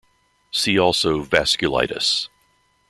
[0.49, 2.27] See also vasculitis.